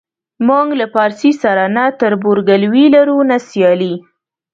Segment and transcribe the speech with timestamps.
[0.47, 3.93] موږ له پارسي سره نه تربورګلوي لرو نه سیالي.